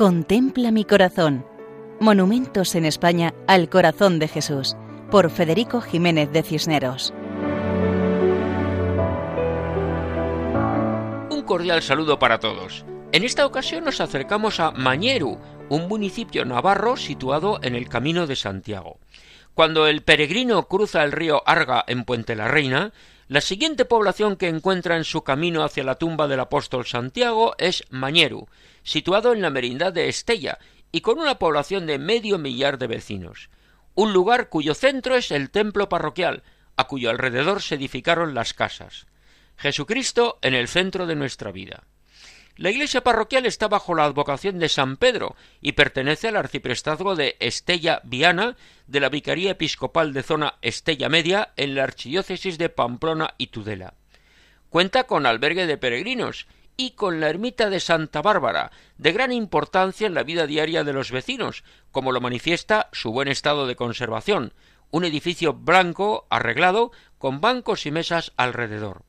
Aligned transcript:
Contempla 0.00 0.70
mi 0.70 0.86
corazón. 0.86 1.44
Monumentos 2.00 2.74
en 2.74 2.86
España 2.86 3.34
al 3.46 3.68
corazón 3.68 4.18
de 4.18 4.28
Jesús, 4.28 4.74
por 5.10 5.28
Federico 5.28 5.82
Jiménez 5.82 6.32
de 6.32 6.42
Cisneros. 6.42 7.12
Un 11.28 11.42
cordial 11.44 11.82
saludo 11.82 12.18
para 12.18 12.40
todos. 12.40 12.86
En 13.12 13.24
esta 13.24 13.44
ocasión 13.44 13.84
nos 13.84 14.00
acercamos 14.00 14.58
a 14.58 14.70
Mañeru, 14.70 15.38
un 15.68 15.86
municipio 15.86 16.46
navarro 16.46 16.96
situado 16.96 17.60
en 17.62 17.74
el 17.74 17.90
Camino 17.90 18.26
de 18.26 18.36
Santiago. 18.36 19.00
Cuando 19.52 19.86
el 19.86 20.00
peregrino 20.00 20.66
cruza 20.66 21.04
el 21.04 21.12
río 21.12 21.42
Arga 21.44 21.84
en 21.86 22.04
Puente 22.04 22.36
la 22.36 22.48
Reina, 22.48 22.94
la 23.30 23.40
siguiente 23.40 23.84
población 23.84 24.34
que 24.34 24.48
encuentra 24.48 24.96
en 24.96 25.04
su 25.04 25.22
camino 25.22 25.62
hacia 25.62 25.84
la 25.84 25.94
tumba 25.94 26.26
del 26.26 26.40
apóstol 26.40 26.84
Santiago 26.84 27.54
es 27.58 27.84
Mañeru, 27.88 28.48
situado 28.82 29.32
en 29.32 29.40
la 29.40 29.50
merindad 29.50 29.92
de 29.92 30.08
Estella 30.08 30.58
y 30.90 31.00
con 31.00 31.20
una 31.20 31.38
población 31.38 31.86
de 31.86 32.00
medio 32.00 32.38
millar 32.38 32.76
de 32.76 32.88
vecinos. 32.88 33.48
Un 33.94 34.12
lugar 34.12 34.48
cuyo 34.48 34.74
centro 34.74 35.14
es 35.14 35.30
el 35.30 35.50
templo 35.50 35.88
parroquial, 35.88 36.42
a 36.74 36.88
cuyo 36.88 37.08
alrededor 37.08 37.62
se 37.62 37.76
edificaron 37.76 38.34
las 38.34 38.52
casas. 38.52 39.06
Jesucristo 39.56 40.40
en 40.42 40.54
el 40.54 40.66
centro 40.66 41.06
de 41.06 41.14
nuestra 41.14 41.52
vida. 41.52 41.84
La 42.60 42.68
iglesia 42.68 43.02
parroquial 43.02 43.46
está 43.46 43.68
bajo 43.68 43.94
la 43.94 44.04
advocación 44.04 44.58
de 44.58 44.68
San 44.68 44.98
Pedro 44.98 45.34
y 45.62 45.72
pertenece 45.72 46.28
al 46.28 46.36
arciprestazgo 46.36 47.16
de 47.16 47.38
Estella 47.40 48.02
Viana 48.04 48.54
de 48.86 49.00
la 49.00 49.08
Vicaría 49.08 49.52
Episcopal 49.52 50.12
de 50.12 50.22
Zona 50.22 50.56
Estella 50.60 51.08
Media 51.08 51.54
en 51.56 51.74
la 51.74 51.84
archidiócesis 51.84 52.58
de 52.58 52.68
Pamplona 52.68 53.32
y 53.38 53.46
Tudela. 53.46 53.94
Cuenta 54.68 55.04
con 55.04 55.24
albergue 55.24 55.66
de 55.66 55.78
peregrinos 55.78 56.48
y 56.76 56.90
con 56.90 57.18
la 57.18 57.30
ermita 57.30 57.70
de 57.70 57.80
Santa 57.80 58.20
Bárbara, 58.20 58.72
de 58.98 59.12
gran 59.12 59.32
importancia 59.32 60.06
en 60.06 60.12
la 60.12 60.22
vida 60.22 60.46
diaria 60.46 60.84
de 60.84 60.92
los 60.92 61.12
vecinos, 61.12 61.64
como 61.90 62.12
lo 62.12 62.20
manifiesta 62.20 62.90
su 62.92 63.10
buen 63.10 63.28
estado 63.28 63.66
de 63.66 63.76
conservación, 63.76 64.52
un 64.90 65.06
edificio 65.06 65.54
blanco 65.54 66.26
arreglado 66.28 66.92
con 67.16 67.40
bancos 67.40 67.86
y 67.86 67.90
mesas 67.90 68.32
alrededor. 68.36 69.04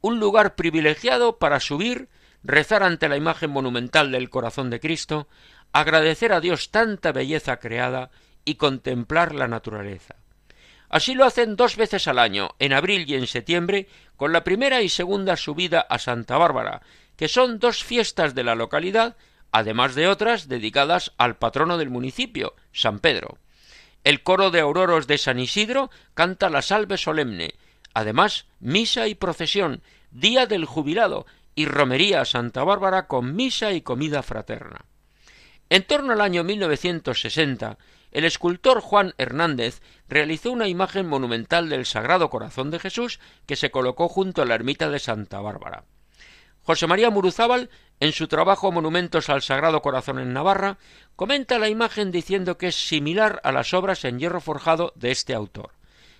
Un 0.00 0.18
lugar 0.18 0.54
privilegiado 0.54 1.36
para 1.38 1.60
subir 1.60 2.08
rezar 2.46 2.82
ante 2.82 3.08
la 3.08 3.16
imagen 3.16 3.50
monumental 3.50 4.12
del 4.12 4.30
corazón 4.30 4.70
de 4.70 4.80
Cristo, 4.80 5.28
agradecer 5.72 6.32
a 6.32 6.40
Dios 6.40 6.70
tanta 6.70 7.12
belleza 7.12 7.58
creada 7.58 8.10
y 8.44 8.54
contemplar 8.54 9.34
la 9.34 9.48
naturaleza. 9.48 10.16
Así 10.88 11.14
lo 11.14 11.24
hacen 11.24 11.56
dos 11.56 11.76
veces 11.76 12.06
al 12.06 12.20
año, 12.20 12.50
en 12.60 12.72
abril 12.72 13.10
y 13.10 13.14
en 13.14 13.26
septiembre, 13.26 13.88
con 14.16 14.32
la 14.32 14.44
primera 14.44 14.82
y 14.82 14.88
segunda 14.88 15.36
subida 15.36 15.80
a 15.80 15.98
Santa 15.98 16.38
Bárbara, 16.38 16.82
que 17.16 17.28
son 17.28 17.58
dos 17.58 17.82
fiestas 17.82 18.34
de 18.36 18.44
la 18.44 18.54
localidad, 18.54 19.16
además 19.50 19.96
de 19.96 20.06
otras 20.06 20.48
dedicadas 20.48 21.12
al 21.18 21.36
patrono 21.36 21.76
del 21.76 21.90
municipio, 21.90 22.54
San 22.72 23.00
Pedro. 23.00 23.38
El 24.04 24.22
coro 24.22 24.52
de 24.52 24.60
auroros 24.60 25.08
de 25.08 25.18
San 25.18 25.40
Isidro 25.40 25.90
canta 26.14 26.48
la 26.48 26.62
salve 26.62 26.96
solemne, 26.96 27.54
además 27.92 28.46
misa 28.60 29.08
y 29.08 29.16
procesión, 29.16 29.82
día 30.12 30.46
del 30.46 30.64
jubilado, 30.64 31.26
y 31.56 31.64
romería 31.64 32.20
a 32.20 32.24
Santa 32.24 32.62
Bárbara 32.62 33.08
con 33.08 33.34
misa 33.34 33.72
y 33.72 33.80
comida 33.80 34.22
fraterna. 34.22 34.84
En 35.68 35.82
torno 35.82 36.12
al 36.12 36.20
año 36.20 36.44
1960, 36.44 37.78
el 38.12 38.24
escultor 38.24 38.80
Juan 38.80 39.14
Hernández 39.18 39.80
realizó 40.08 40.52
una 40.52 40.68
imagen 40.68 41.08
monumental 41.08 41.68
del 41.68 41.86
Sagrado 41.86 42.30
Corazón 42.30 42.70
de 42.70 42.78
Jesús 42.78 43.18
que 43.46 43.56
se 43.56 43.70
colocó 43.72 44.08
junto 44.08 44.42
a 44.42 44.44
la 44.44 44.54
ermita 44.54 44.88
de 44.90 45.00
Santa 45.00 45.40
Bárbara. 45.40 45.84
José 46.62 46.86
María 46.86 47.10
Muruzábal, 47.10 47.70
en 48.00 48.12
su 48.12 48.28
trabajo 48.28 48.70
Monumentos 48.70 49.28
al 49.28 49.40
Sagrado 49.42 49.82
Corazón 49.82 50.18
en 50.18 50.32
Navarra, 50.32 50.78
comenta 51.14 51.58
la 51.58 51.68
imagen 51.68 52.10
diciendo 52.10 52.58
que 52.58 52.68
es 52.68 52.88
similar 52.88 53.40
a 53.44 53.52
las 53.52 53.72
obras 53.72 54.04
en 54.04 54.18
hierro 54.18 54.40
forjado 54.40 54.92
de 54.96 55.10
este 55.10 55.32
autor. 55.32 55.72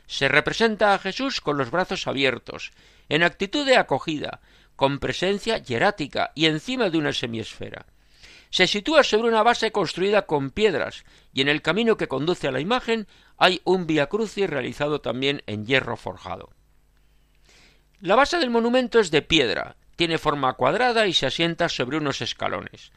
Se 0.06 0.28
representa 0.28 0.94
a 0.94 0.98
Jesús 0.98 1.40
con 1.40 1.58
los 1.58 1.70
brazos 1.70 2.06
abiertos, 2.06 2.72
en 3.08 3.22
actitud 3.22 3.66
de 3.66 3.76
acogida, 3.76 4.40
con 4.76 4.98
presencia 4.98 5.58
hierática 5.58 6.32
y 6.34 6.46
encima 6.46 6.90
de 6.90 6.98
una 6.98 7.12
semiesfera. 7.12 7.86
Se 8.50 8.66
sitúa 8.66 9.02
sobre 9.02 9.28
una 9.28 9.42
base 9.42 9.72
construida 9.72 10.26
con 10.26 10.50
piedras 10.50 11.04
y 11.32 11.40
en 11.40 11.48
el 11.48 11.62
camino 11.62 11.96
que 11.96 12.08
conduce 12.08 12.46
a 12.46 12.52
la 12.52 12.60
imagen 12.60 13.08
hay 13.36 13.60
un 13.64 13.86
via 13.86 14.06
crucis 14.06 14.48
realizado 14.48 15.00
también 15.00 15.42
en 15.46 15.66
hierro 15.66 15.96
forjado. 15.96 16.50
La 18.00 18.14
base 18.14 18.38
del 18.38 18.50
monumento 18.50 19.00
es 19.00 19.10
de 19.10 19.22
piedra, 19.22 19.76
tiene 19.96 20.18
forma 20.18 20.52
cuadrada 20.52 21.06
y 21.06 21.12
se 21.12 21.26
asienta 21.26 21.68
sobre 21.68 21.96
unos 21.96 22.20
escalones. 22.20 22.92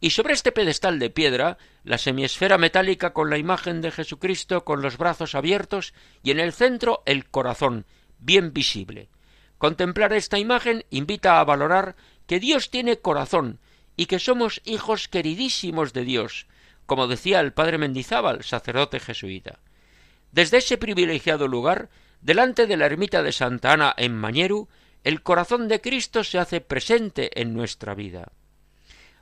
Y 0.00 0.10
sobre 0.10 0.34
este 0.34 0.52
pedestal 0.52 0.98
de 0.98 1.10
piedra, 1.10 1.58
la 1.82 1.98
semiesfera 1.98 2.58
metálica 2.58 3.12
con 3.12 3.30
la 3.30 3.38
imagen 3.38 3.80
de 3.80 3.90
Jesucristo 3.90 4.64
con 4.64 4.82
los 4.82 4.98
brazos 4.98 5.34
abiertos 5.34 5.94
y 6.22 6.30
en 6.30 6.40
el 6.40 6.52
centro 6.52 7.02
el 7.06 7.28
corazón, 7.28 7.86
bien 8.18 8.52
visible. 8.52 9.08
Contemplar 9.58 10.12
esta 10.12 10.38
imagen 10.38 10.84
invita 10.90 11.40
a 11.40 11.44
valorar 11.44 11.96
que 12.26 12.40
Dios 12.40 12.70
tiene 12.70 12.98
corazón 12.98 13.60
y 13.96 14.06
que 14.06 14.18
somos 14.18 14.60
hijos 14.64 15.06
queridísimos 15.08 15.92
de 15.92 16.04
Dios, 16.04 16.46
como 16.86 17.06
decía 17.06 17.40
el 17.40 17.52
padre 17.52 17.76
Mendizábal, 17.78 18.42
sacerdote 18.44 19.00
jesuita. 19.00 19.58
Desde 20.32 20.58
ese 20.58 20.76
privilegiado 20.78 21.48
lugar, 21.48 21.90
delante 22.20 22.66
de 22.66 22.76
la 22.76 22.86
ermita 22.86 23.22
de 23.22 23.32
Santa 23.32 23.72
Ana 23.72 23.94
en 23.96 24.16
Mañeru, 24.16 24.68
el 25.04 25.22
corazón 25.22 25.68
de 25.68 25.80
Cristo 25.80 26.24
se 26.24 26.38
hace 26.38 26.60
presente 26.60 27.40
en 27.40 27.54
nuestra 27.54 27.94
vida. 27.94 28.32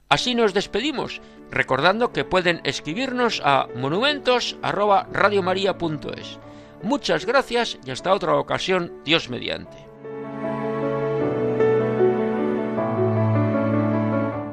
Así 0.09 0.35
nos 0.35 0.55
despedimos, 0.55 1.21
recordando 1.51 2.13
que 2.13 2.25
pueden 2.25 2.61
escribirnos 2.65 3.43
a 3.45 3.69
monumentos@radiomaria.es. 3.75 6.39
Muchas 6.83 7.27
gracias 7.27 7.79
y 7.85 7.91
hasta 7.91 8.13
otra 8.13 8.37
ocasión, 8.37 9.03
Dios 9.05 9.29
mediante. 9.29 9.92